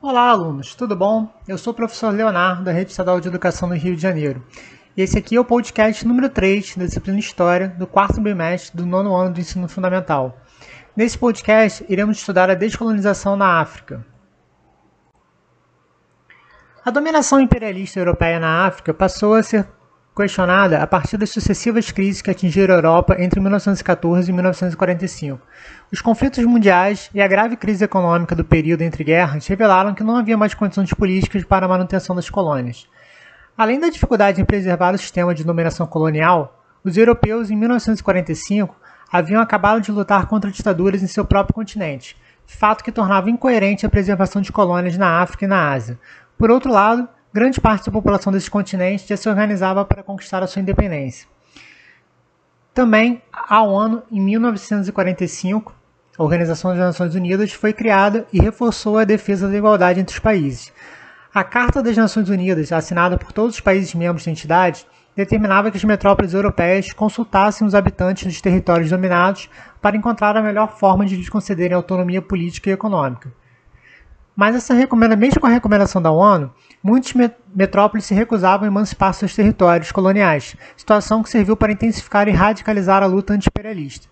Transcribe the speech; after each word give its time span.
Olá, 0.00 0.30
alunos, 0.30 0.76
tudo 0.76 0.94
bom? 0.94 1.28
Eu 1.48 1.58
sou 1.58 1.72
o 1.72 1.76
professor 1.76 2.14
Leonardo, 2.14 2.62
da 2.62 2.70
Rede 2.70 2.92
Estadual 2.92 3.20
de 3.20 3.26
Educação 3.26 3.68
do 3.68 3.74
Rio 3.74 3.96
de 3.96 4.00
Janeiro. 4.00 4.40
E 4.96 5.02
esse 5.02 5.18
aqui 5.18 5.34
é 5.34 5.40
o 5.40 5.44
podcast 5.44 6.06
número 6.06 6.28
3 6.28 6.76
da 6.76 6.84
disciplina 6.84 7.18
História 7.18 7.66
do 7.66 7.84
quarto 7.84 8.20
bimestre 8.20 8.76
do 8.76 8.86
nono 8.86 9.12
ano 9.12 9.34
do 9.34 9.40
ensino 9.40 9.68
fundamental. 9.68 10.40
Nesse 10.96 11.18
podcast, 11.18 11.84
iremos 11.88 12.18
estudar 12.18 12.48
a 12.48 12.54
descolonização 12.54 13.34
na 13.34 13.60
África. 13.60 14.06
A 16.84 16.92
dominação 16.92 17.40
imperialista 17.40 17.98
europeia 17.98 18.38
na 18.38 18.66
África 18.68 18.94
passou 18.94 19.34
a 19.34 19.42
ser 19.42 19.66
questionada 20.18 20.82
a 20.82 20.86
partir 20.86 21.16
das 21.16 21.30
sucessivas 21.30 21.92
crises 21.92 22.20
que 22.20 22.28
atingiram 22.28 22.74
a 22.74 22.78
Europa 22.78 23.14
entre 23.20 23.38
1914 23.38 24.28
e 24.28 24.34
1945. 24.34 25.40
Os 25.92 26.00
conflitos 26.00 26.44
mundiais 26.44 27.08
e 27.14 27.20
a 27.22 27.28
grave 27.28 27.56
crise 27.56 27.84
econômica 27.84 28.34
do 28.34 28.44
período 28.44 28.82
entre 28.82 29.04
guerras 29.04 29.46
revelaram 29.46 29.94
que 29.94 30.02
não 30.02 30.16
havia 30.16 30.36
mais 30.36 30.54
condições 30.54 30.92
políticas 30.92 31.44
para 31.44 31.66
a 31.66 31.68
manutenção 31.68 32.16
das 32.16 32.28
colônias. 32.28 32.88
Além 33.56 33.78
da 33.78 33.90
dificuldade 33.90 34.40
em 34.40 34.44
preservar 34.44 34.92
o 34.92 34.98
sistema 34.98 35.32
de 35.32 35.44
dominação 35.44 35.86
colonial, 35.86 36.64
os 36.82 36.96
europeus, 36.96 37.48
em 37.48 37.56
1945, 37.56 38.74
haviam 39.12 39.40
acabado 39.40 39.80
de 39.80 39.92
lutar 39.92 40.26
contra 40.26 40.50
ditaduras 40.50 41.00
em 41.00 41.06
seu 41.06 41.24
próprio 41.24 41.54
continente, 41.54 42.16
fato 42.44 42.82
que 42.82 42.90
tornava 42.90 43.30
incoerente 43.30 43.86
a 43.86 43.88
preservação 43.88 44.42
de 44.42 44.50
colônias 44.50 44.98
na 44.98 45.20
África 45.20 45.44
e 45.44 45.48
na 45.48 45.70
Ásia. 45.70 45.96
Por 46.36 46.50
outro 46.50 46.72
lado, 46.72 47.08
grande 47.38 47.60
parte 47.60 47.86
da 47.86 47.92
população 47.92 48.32
desse 48.32 48.50
continente 48.50 49.08
já 49.08 49.16
se 49.16 49.28
organizava 49.28 49.84
para 49.84 50.02
conquistar 50.02 50.42
a 50.42 50.46
sua 50.48 50.60
independência. 50.60 51.28
Também, 52.74 53.22
ao 53.32 53.76
ano, 53.78 54.02
em 54.10 54.20
1945, 54.20 55.72
a 56.18 56.22
Organização 56.24 56.70
das 56.72 56.80
Nações 56.80 57.14
Unidas 57.14 57.52
foi 57.52 57.72
criada 57.72 58.26
e 58.32 58.40
reforçou 58.40 58.98
a 58.98 59.04
defesa 59.04 59.46
da 59.48 59.56
igualdade 59.56 60.00
entre 60.00 60.14
os 60.14 60.18
países. 60.18 60.72
A 61.32 61.44
Carta 61.44 61.80
das 61.80 61.96
Nações 61.96 62.28
Unidas, 62.28 62.72
assinada 62.72 63.16
por 63.16 63.30
todos 63.30 63.54
os 63.54 63.60
países 63.60 63.94
membros 63.94 64.24
da 64.24 64.32
entidade, 64.32 64.84
determinava 65.14 65.70
que 65.70 65.76
as 65.76 65.84
metrópoles 65.84 66.34
europeias 66.34 66.92
consultassem 66.92 67.64
os 67.64 67.74
habitantes 67.74 68.24
dos 68.24 68.40
territórios 68.40 68.90
dominados 68.90 69.48
para 69.80 69.96
encontrar 69.96 70.36
a 70.36 70.42
melhor 70.42 70.76
forma 70.76 71.06
de 71.06 71.14
lhes 71.14 71.28
concederem 71.28 71.76
autonomia 71.76 72.20
política 72.20 72.68
e 72.70 72.72
econômica. 72.72 73.32
Mas 74.38 74.54
essa 74.54 74.72
recomenda, 74.72 75.16
mesmo 75.16 75.40
com 75.40 75.48
a 75.48 75.50
recomendação 75.50 76.00
da 76.00 76.12
ONU, 76.12 76.54
muitas 76.80 77.12
metrópoles 77.52 78.06
se 78.06 78.14
recusavam 78.14 78.66
a 78.66 78.70
emancipar 78.70 79.12
seus 79.12 79.34
territórios 79.34 79.90
coloniais, 79.90 80.54
situação 80.76 81.24
que 81.24 81.28
serviu 81.28 81.56
para 81.56 81.72
intensificar 81.72 82.28
e 82.28 82.30
radicalizar 82.30 83.02
a 83.02 83.06
luta 83.06 83.32
anti-imperialista. 83.32 84.06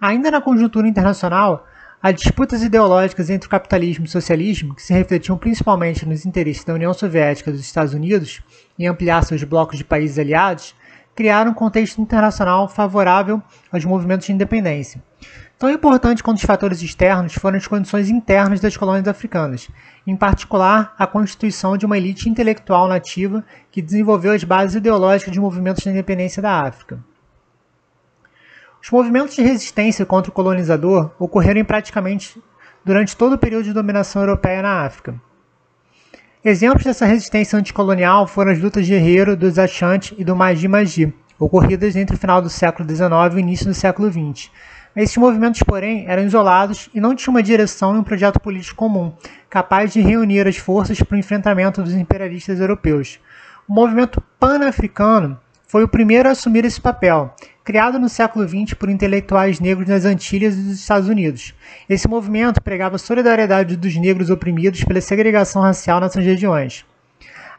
Ainda 0.00 0.30
na 0.30 0.40
conjuntura 0.40 0.88
internacional, 0.88 1.66
as 2.02 2.14
disputas 2.14 2.62
ideológicas 2.62 3.28
entre 3.28 3.48
o 3.48 3.50
capitalismo 3.50 4.06
e 4.06 4.08
o 4.08 4.10
socialismo, 4.10 4.74
que 4.74 4.82
se 4.82 4.94
refletiam 4.94 5.36
principalmente 5.36 6.08
nos 6.08 6.24
interesses 6.24 6.64
da 6.64 6.72
União 6.72 6.94
Soviética 6.94 7.50
e 7.50 7.52
dos 7.52 7.60
Estados 7.60 7.92
Unidos 7.92 8.40
em 8.78 8.86
ampliar 8.86 9.24
seus 9.24 9.44
blocos 9.44 9.76
de 9.76 9.84
países 9.84 10.18
aliados, 10.18 10.74
criaram 11.16 11.50
um 11.50 11.54
contexto 11.54 12.00
internacional 12.00 12.68
favorável 12.68 13.42
aos 13.72 13.84
movimentos 13.84 14.26
de 14.26 14.32
independência. 14.32 15.02
Tão 15.58 15.70
importante 15.70 16.22
quanto 16.22 16.36
os 16.36 16.44
fatores 16.44 16.82
externos 16.82 17.32
foram 17.32 17.56
as 17.56 17.66
condições 17.66 18.10
internas 18.10 18.60
das 18.60 18.76
colônias 18.76 19.08
africanas, 19.08 19.70
em 20.06 20.14
particular 20.14 20.94
a 20.98 21.06
constituição 21.06 21.78
de 21.78 21.86
uma 21.86 21.96
elite 21.96 22.28
intelectual 22.28 22.86
nativa 22.86 23.42
que 23.72 23.80
desenvolveu 23.80 24.32
as 24.32 24.44
bases 24.44 24.76
ideológicas 24.76 25.32
de 25.32 25.40
movimentos 25.40 25.82
de 25.82 25.88
independência 25.88 26.42
da 26.42 26.60
África. 26.60 27.02
Os 28.82 28.90
movimentos 28.90 29.34
de 29.34 29.42
resistência 29.42 30.04
contra 30.04 30.30
o 30.30 30.34
colonizador 30.34 31.10
ocorreram 31.18 31.64
praticamente 31.64 32.38
durante 32.84 33.16
todo 33.16 33.32
o 33.32 33.38
período 33.38 33.64
de 33.64 33.72
dominação 33.72 34.20
europeia 34.20 34.60
na 34.60 34.84
África. 34.84 35.18
Exemplos 36.44 36.84
dessa 36.84 37.06
resistência 37.06 37.58
anticolonial 37.58 38.26
foram 38.26 38.52
as 38.52 38.58
lutas 38.58 38.86
de 38.86 38.94
Herero, 38.94 39.36
dos 39.36 39.58
Ashanti 39.58 40.14
e 40.18 40.24
do 40.24 40.36
Magi-Magi, 40.36 41.12
ocorridas 41.38 41.96
entre 41.96 42.16
o 42.16 42.18
final 42.18 42.40
do 42.40 42.48
século 42.48 42.88
XIX 42.88 43.10
e 43.32 43.36
o 43.36 43.38
início 43.38 43.66
do 43.66 43.74
século 43.74 44.10
XX, 44.10 44.50
esses 44.96 45.18
movimentos, 45.18 45.62
porém, 45.62 46.06
eram 46.08 46.24
isolados 46.24 46.88
e 46.94 47.00
não 47.02 47.14
tinham 47.14 47.34
uma 47.34 47.42
direção 47.42 47.94
e 47.94 47.98
um 47.98 48.02
projeto 48.02 48.40
político 48.40 48.76
comum, 48.76 49.12
capaz 49.50 49.92
de 49.92 50.00
reunir 50.00 50.48
as 50.48 50.56
forças 50.56 50.98
para 51.02 51.14
o 51.14 51.18
enfrentamento 51.18 51.82
dos 51.82 51.92
imperialistas 51.92 52.58
europeus. 52.58 53.20
O 53.68 53.74
movimento 53.74 54.22
pan-africano 54.40 55.38
foi 55.68 55.84
o 55.84 55.88
primeiro 55.88 56.30
a 56.30 56.32
assumir 56.32 56.64
esse 56.64 56.80
papel, 56.80 57.34
criado 57.66 57.98
no 57.98 58.08
século 58.08 58.46
XX 58.46 58.74
por 58.74 58.88
intelectuais 58.88 59.58
negros 59.58 59.88
nas 59.88 60.04
Antilhas 60.04 60.54
e 60.54 60.62
dos 60.62 60.78
Estados 60.78 61.08
Unidos. 61.08 61.52
Esse 61.88 62.06
movimento 62.06 62.62
pregava 62.62 62.94
a 62.94 62.98
solidariedade 62.98 63.76
dos 63.76 63.96
negros 63.96 64.30
oprimidos 64.30 64.84
pela 64.84 65.00
segregação 65.00 65.60
racial 65.60 65.98
nessas 65.98 66.24
regiões. 66.24 66.86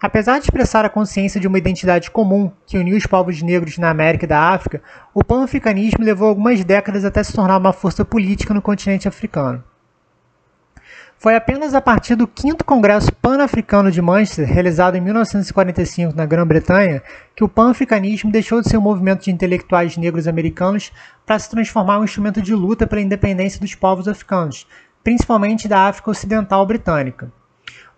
Apesar 0.00 0.38
de 0.38 0.44
expressar 0.44 0.84
a 0.84 0.88
consciência 0.88 1.40
de 1.40 1.48
uma 1.48 1.58
identidade 1.58 2.08
comum 2.08 2.52
que 2.64 2.78
unia 2.78 2.96
os 2.96 3.04
povos 3.04 3.42
negros 3.42 3.78
na 3.78 3.90
América 3.90 4.26
e 4.26 4.28
da 4.28 4.40
África, 4.40 4.80
o 5.12 5.24
pan-africanismo 5.24 6.04
levou 6.04 6.28
algumas 6.28 6.64
décadas 6.64 7.04
até 7.04 7.20
se 7.24 7.32
tornar 7.32 7.56
uma 7.56 7.72
força 7.72 8.04
política 8.04 8.54
no 8.54 8.62
continente 8.62 9.08
africano. 9.08 9.64
Foi 11.18 11.34
apenas 11.34 11.72
a 11.72 11.80
partir 11.80 12.14
do 12.14 12.28
5 12.32 12.62
Congresso 12.62 13.10
Pan-Africano 13.10 13.90
de 13.90 14.02
Manchester, 14.02 14.46
realizado 14.46 14.96
em 14.96 15.00
1945 15.00 16.14
na 16.14 16.26
Grã-Bretanha, 16.26 17.02
que 17.34 17.42
o 17.42 17.48
pan-africanismo 17.48 18.30
deixou 18.30 18.60
de 18.60 18.68
ser 18.68 18.76
um 18.76 18.82
movimento 18.82 19.24
de 19.24 19.30
intelectuais 19.30 19.96
negros 19.96 20.28
americanos 20.28 20.92
para 21.24 21.38
se 21.38 21.48
transformar 21.48 21.96
em 21.96 22.00
um 22.00 22.04
instrumento 22.04 22.42
de 22.42 22.54
luta 22.54 22.86
pela 22.86 23.00
independência 23.00 23.58
dos 23.58 23.74
povos 23.74 24.06
africanos, 24.06 24.66
principalmente 25.02 25.66
da 25.66 25.88
África 25.88 26.10
Ocidental 26.10 26.66
Britânica. 26.66 27.32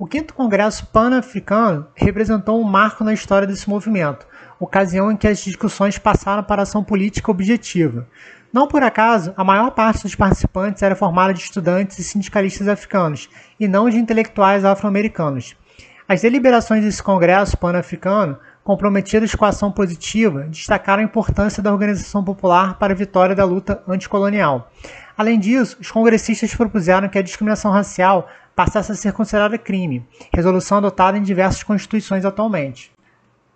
O 0.00 0.06
quinto 0.06 0.32
Congresso 0.32 0.86
Pan-Africano 0.86 1.88
representou 1.96 2.60
um 2.60 2.62
marco 2.62 3.02
na 3.02 3.12
história 3.12 3.48
desse 3.48 3.68
movimento, 3.68 4.28
ocasião 4.60 5.10
em 5.10 5.16
que 5.16 5.26
as 5.26 5.40
discussões 5.40 5.98
passaram 5.98 6.44
para 6.44 6.62
ação 6.62 6.84
política 6.84 7.32
objetiva. 7.32 8.06
Não 8.52 8.68
por 8.68 8.80
acaso, 8.84 9.34
a 9.36 9.42
maior 9.42 9.72
parte 9.72 10.04
dos 10.04 10.14
participantes 10.14 10.84
era 10.84 10.94
formada 10.94 11.34
de 11.34 11.40
estudantes 11.40 11.98
e 11.98 12.04
sindicalistas 12.04 12.68
africanos, 12.68 13.28
e 13.58 13.66
não 13.66 13.90
de 13.90 13.96
intelectuais 13.96 14.64
afro-americanos. 14.64 15.56
As 16.06 16.22
deliberações 16.22 16.84
desse 16.84 17.02
Congresso 17.02 17.58
Pan-Africano, 17.58 18.38
comprometidas 18.68 19.34
com 19.34 19.46
a 19.46 19.48
ação 19.48 19.72
positiva, 19.72 20.42
destacaram 20.42 21.00
a 21.00 21.06
importância 21.06 21.62
da 21.62 21.72
organização 21.72 22.22
popular 22.22 22.78
para 22.78 22.92
a 22.92 22.96
vitória 22.96 23.34
da 23.34 23.42
luta 23.42 23.82
anticolonial. 23.88 24.70
Além 25.16 25.40
disso, 25.40 25.78
os 25.80 25.90
congressistas 25.90 26.54
propuseram 26.54 27.08
que 27.08 27.18
a 27.18 27.22
discriminação 27.22 27.70
racial 27.70 28.28
passasse 28.54 28.92
a 28.92 28.94
ser 28.94 29.14
considerada 29.14 29.56
crime, 29.56 30.06
resolução 30.34 30.76
adotada 30.76 31.16
em 31.16 31.22
diversas 31.22 31.62
constituições 31.62 32.26
atualmente. 32.26 32.92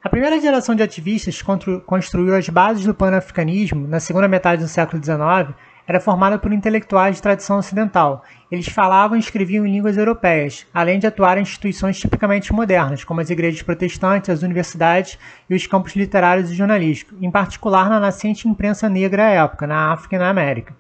A 0.03 0.09
primeira 0.09 0.41
geração 0.41 0.75
de 0.75 0.83
ativistas 0.83 1.43
construiu 1.85 2.35
as 2.35 2.49
bases 2.49 2.87
do 2.87 2.95
pan-africanismo 2.95 3.87
na 3.87 4.01
segunda 4.01 4.27
metade 4.27 4.63
do 4.63 4.69
século 4.69 5.05
XIX 5.05 5.55
era 5.87 6.01
formada 6.01 6.39
por 6.39 6.53
intelectuais 6.53 7.17
de 7.17 7.23
tradição 7.23 7.59
ocidental. 7.59 8.25
Eles 8.51 8.69
falavam 8.69 9.17
e 9.17 9.21
escreviam 9.21 9.67
em 9.67 9.73
línguas 9.73 9.97
europeias, 9.97 10.67
além 10.73 10.99
de 10.99 11.07
atuar 11.07 11.39
em 11.39 11.43
instituições 11.43 11.99
tipicamente 11.99 12.53
modernas, 12.53 13.05
como 13.05 13.21
as 13.21 13.31
igrejas 13.31 13.63
protestantes, 13.63 14.31
as 14.31 14.43
universidades 14.43 15.19
e 15.49 15.55
os 15.55 15.67
campos 15.67 15.95
literários 15.97 16.51
e 16.51 16.55
jornalísticos, 16.55 17.17
em 17.21 17.31
particular 17.31 17.89
na 17.89 17.99
nascente 17.99 18.49
imprensa 18.49 18.89
negra 18.89 19.25
à 19.25 19.31
época, 19.31 19.67
na 19.67 19.93
África 19.93 20.17
e 20.17 20.19
na 20.19 20.29
América. 20.29 20.75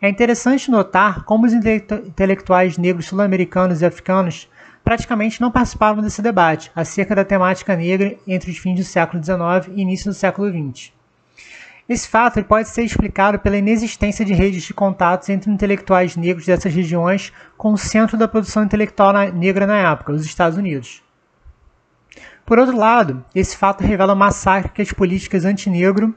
É 0.00 0.08
interessante 0.08 0.70
notar 0.70 1.24
como 1.24 1.46
os 1.46 1.52
intelectuais 1.52 2.76
negros 2.76 3.06
sul-americanos 3.06 3.80
e 3.80 3.86
africanos 3.86 4.48
praticamente 4.84 5.40
não 5.40 5.50
participavam 5.50 6.02
desse 6.02 6.20
debate 6.20 6.70
acerca 6.76 7.14
da 7.14 7.24
temática 7.24 7.74
negra 7.74 8.14
entre 8.26 8.50
os 8.50 8.58
fins 8.58 8.76
do 8.76 8.84
século 8.84 9.24
XIX 9.24 9.74
e 9.74 9.80
início 9.80 10.10
do 10.10 10.14
século 10.14 10.50
XX. 10.50 10.92
Esse 11.86 12.08
fato 12.08 12.42
pode 12.44 12.68
ser 12.68 12.82
explicado 12.82 13.38
pela 13.38 13.58
inexistência 13.58 14.24
de 14.24 14.32
redes 14.32 14.62
de 14.62 14.72
contatos 14.72 15.28
entre 15.28 15.50
intelectuais 15.50 16.16
negros 16.16 16.46
dessas 16.46 16.74
regiões 16.74 17.30
com 17.58 17.74
o 17.74 17.78
centro 17.78 18.16
da 18.16 18.26
produção 18.26 18.64
intelectual 18.64 19.12
negra 19.32 19.66
na 19.66 19.92
época, 19.92 20.12
os 20.12 20.24
Estados 20.24 20.56
Unidos. 20.56 21.02
Por 22.46 22.58
outro 22.58 22.76
lado, 22.76 23.22
esse 23.34 23.54
fato 23.54 23.84
revela 23.84 24.14
o 24.14 24.16
massacre 24.16 24.72
que 24.72 24.80
as 24.80 24.92
políticas 24.92 25.44
antinegro 25.44 26.14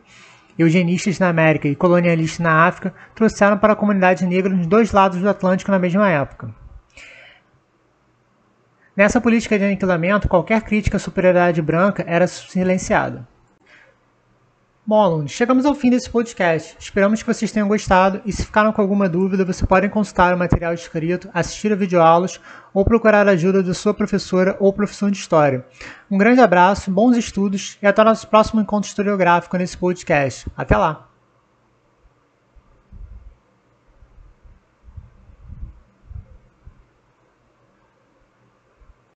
eugenistas 0.58 1.19
na 1.19 1.28
América 1.30 1.68
e 1.68 1.75
colonialistas 1.75 2.40
na 2.40 2.66
África 2.66 2.94
trouxeram 3.13 3.58
para 3.58 3.74
a 3.74 3.75
comunidade 3.75 4.25
negra 4.25 4.54
nos 4.54 4.68
dois 4.68 4.92
lados 4.92 5.20
do 5.20 5.30
Atlântico 5.30 5.70
na 5.70 5.80
mesma 5.80 6.10
época. 6.10 6.50
Nessa 8.96 9.22
política 9.22 9.60
de 9.60 9.66
aniquilamento, 9.66 10.28
qualquer 10.28 10.62
crítica 10.62 10.98
à 10.98 11.00
superioridade 11.00 11.62
branca 11.62 12.04
era 12.08 12.25
silenciada. 12.25 13.28
Bom, 14.89 15.01
alunos, 15.01 15.34
chegamos 15.34 15.66
ao 15.66 15.75
fim 15.75 15.89
desse 15.89 16.10
podcast. 16.10 16.78
Esperamos 16.80 17.22
que 17.22 17.28
vocês 17.28 17.51
tenham 17.51 17.68
gostado 17.68 18.22
e 18.25 18.31
se 18.31 18.45
ficaram 18.45 18.72
com 18.72 18.81
alguma 18.81 19.10
dúvida, 19.10 19.44
você 19.44 19.68
podem 19.68 19.89
consultar 19.89 20.34
o 20.34 20.38
material 20.38 20.74
escrito, 20.74 21.30
assistir 21.34 21.74
a 21.74 21.75
videoaulas 21.75 22.39
ou 22.74 22.86
procurar 22.86 23.28
a 23.28 23.31
ajuda 23.31 23.62
da 23.62 23.74
sua 23.74 23.94
professora 23.94 24.56
ou 24.62 24.72
professor 24.72 25.12
de 25.12 25.18
História. 25.18 25.66
Um 26.10 26.18
grande 26.18 26.39
abraço, 26.39 26.89
bons 26.89 27.18
estudos 27.18 27.78
e 27.81 27.86
até 27.86 28.01
o 28.01 28.06
nosso 28.06 28.30
próximo 28.30 28.62
encontro 28.62 28.88
historiográfico 28.88 29.57
nesse 29.57 29.78
podcast. 29.78 30.50
Até 30.56 30.78
lá! 30.78 31.17